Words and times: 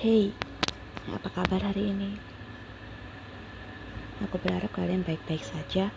Hey, 0.00 0.32
apa 1.12 1.28
kabar 1.28 1.60
hari 1.60 1.92
ini? 1.92 2.16
Aku 4.24 4.40
berharap 4.40 4.72
kalian 4.72 5.04
baik-baik 5.04 5.44
saja. 5.44 5.92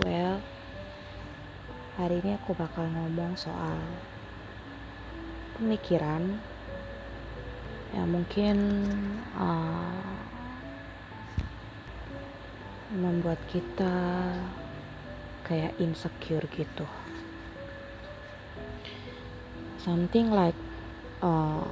Well, 0.00 0.40
hari 2.00 2.24
ini 2.24 2.40
aku 2.40 2.56
bakal 2.56 2.88
ngomong 2.88 3.36
soal 3.36 3.76
pemikiran 5.60 6.40
yang 7.92 8.08
mungkin 8.08 8.56
uh, 9.36 10.00
membuat 12.96 13.36
kita 13.52 14.32
kayak 15.44 15.76
insecure 15.76 16.48
gitu. 16.56 16.88
Something 19.76 20.32
like 20.32 20.56
uh, 21.20 21.68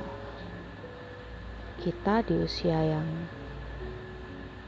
kita 1.78 2.26
di 2.26 2.34
usia 2.42 2.98
yang 2.98 3.06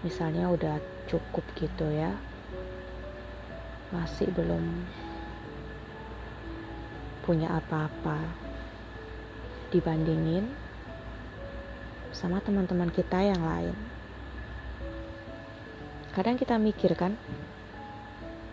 misalnya 0.06 0.46
udah 0.46 0.78
cukup 1.10 1.42
gitu 1.58 1.90
ya 1.90 2.14
masih 3.90 4.30
belum 4.30 4.86
punya 7.26 7.50
apa-apa 7.58 8.22
dibandingin 9.74 10.46
sama 12.10 12.42
teman-teman 12.42 12.90
kita 12.90 13.22
yang 13.22 13.42
lain. 13.42 13.76
Kadang 16.10 16.38
kita 16.38 16.58
mikir 16.58 16.94
kan 16.98 17.14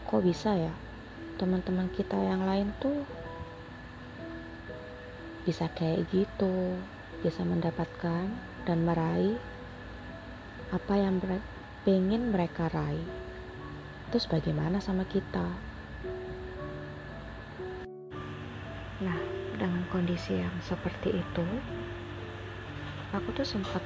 kok 0.05 0.21
bisa 0.25 0.53
ya 0.57 0.73
teman-teman 1.37 1.89
kita 1.93 2.17
yang 2.17 2.41
lain 2.45 2.73
tuh 2.81 3.05
bisa 5.45 5.69
kayak 5.73 6.05
gitu 6.09 6.77
bisa 7.21 7.41
mendapatkan 7.41 8.29
dan 8.67 8.77
meraih 8.85 9.37
apa 10.69 10.93
yang 10.99 11.17
pengen 11.87 12.35
mereka 12.35 12.67
raih. 12.69 13.07
Terus 14.11 14.27
bagaimana 14.27 14.83
sama 14.83 15.07
kita? 15.07 15.47
Nah, 19.03 19.19
dengan 19.55 19.83
kondisi 19.91 20.37
yang 20.39 20.53
seperti 20.63 21.21
itu, 21.21 21.47
aku 23.15 23.31
tuh 23.31 23.47
sempat 23.47 23.81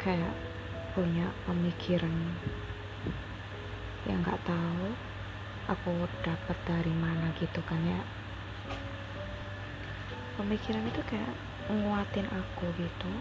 kayak 0.00 0.32
punya 0.96 1.30
pemikiran 1.46 2.10
yang 4.08 4.18
nggak 4.24 4.42
tahu 4.42 4.90
aku 5.70 5.92
dapat 6.26 6.56
dari 6.66 6.90
mana 6.90 7.30
gitu 7.38 7.62
kan 7.62 7.78
ya 7.84 8.00
pemikiran 10.34 10.82
itu 10.88 10.98
kayak 11.06 11.30
nguatin 11.68 12.24
aku 12.32 12.64
gitu 12.80 13.12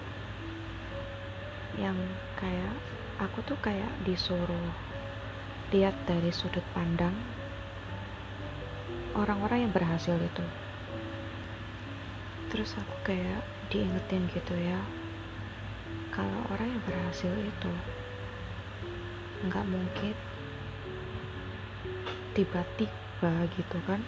yang 1.75 1.99
kayak 2.39 2.75
aku 3.19 3.43
tuh 3.43 3.59
kayak 3.59 3.91
disuruh 4.07 4.71
lihat 5.75 5.93
dari 6.07 6.31
sudut 6.31 6.63
pandang 6.71 7.13
orang-orang 9.17 9.67
yang 9.67 9.73
berhasil 9.75 10.15
itu. 10.15 10.45
Terus 12.49 12.73
aku 12.79 12.95
kayak 13.05 13.43
diingetin 13.69 14.25
gitu 14.33 14.55
ya 14.57 14.81
kalau 16.09 16.41
orang 16.49 16.73
yang 16.73 16.83
berhasil 16.89 17.31
itu 17.37 17.73
nggak 19.45 19.65
mungkin 19.69 20.15
tiba-tiba 22.33 23.33
gitu 23.53 23.77
kan 23.85 24.01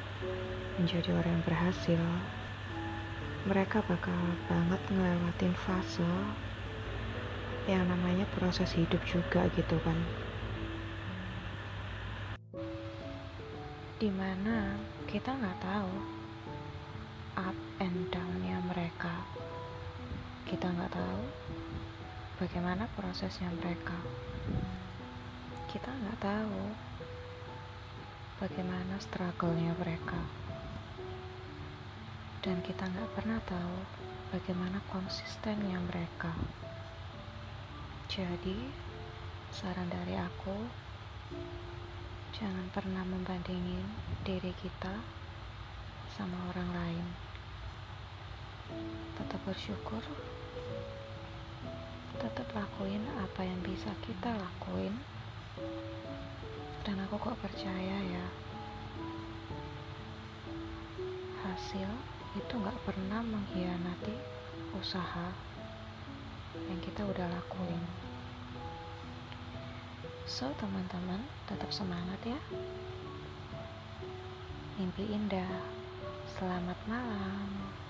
menjadi 0.82 1.14
orang 1.14 1.40
yang 1.40 1.46
berhasil 1.46 2.04
mereka 3.42 3.82
bakal 3.90 4.14
banget 4.46 4.78
ngelewatin 4.94 5.56
fase 5.66 6.14
yang 7.66 7.82
namanya 7.90 8.30
proses 8.38 8.70
hidup 8.78 9.02
juga 9.02 9.50
gitu 9.58 9.82
kan. 9.82 9.98
Di 13.98 14.14
mana 14.14 14.78
kita 15.10 15.34
nggak 15.34 15.58
tahu 15.58 15.94
up 17.42 17.58
and 17.82 17.98
downnya 18.14 18.62
mereka. 18.70 19.26
Kita 20.46 20.70
nggak 20.70 20.94
tahu 20.94 21.22
bagaimana 22.38 22.86
prosesnya 22.94 23.50
mereka. 23.58 23.98
Kita 25.66 25.90
nggak 25.90 26.20
tahu 26.22 26.62
bagaimana 28.38 29.02
struggle-nya 29.02 29.74
mereka 29.82 30.22
dan 32.42 32.58
kita 32.66 32.90
nggak 32.90 33.14
pernah 33.14 33.38
tahu 33.46 33.78
bagaimana 34.34 34.82
konsistennya 34.90 35.78
mereka. 35.78 36.34
Jadi, 38.10 38.58
saran 39.54 39.86
dari 39.94 40.18
aku, 40.18 40.58
jangan 42.34 42.66
pernah 42.74 43.06
membandingin 43.06 43.86
diri 44.26 44.58
kita 44.58 44.98
sama 46.18 46.34
orang 46.50 46.70
lain. 46.74 47.08
Tetap 49.22 49.42
bersyukur, 49.46 50.02
tetap 52.18 52.48
lakuin 52.58 53.06
apa 53.22 53.46
yang 53.46 53.62
bisa 53.62 53.94
kita 54.02 54.34
lakuin, 54.34 54.98
dan 56.82 56.98
aku 57.06 57.22
kok 57.22 57.38
percaya 57.38 57.98
ya, 58.02 58.26
hasil 61.46 61.92
itu 62.32 62.54
nggak 62.56 62.80
pernah 62.88 63.20
mengkhianati 63.20 64.16
usaha 64.80 65.28
yang 66.56 66.80
kita 66.80 67.04
udah 67.04 67.28
lakuin. 67.28 67.84
So 70.24 70.48
teman-teman 70.56 71.28
tetap 71.52 71.76
semangat 71.76 72.20
ya. 72.24 72.40
Mimpi 74.80 75.12
indah. 75.12 75.60
Selamat 76.40 76.80
malam. 76.88 77.81